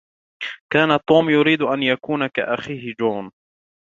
كان 0.73 0.99
توم 1.07 1.29
يريد 1.29 1.61
أن 1.61 1.83
يكون 1.83 2.27
كأخيه 2.27 2.93
جون. 2.99 3.31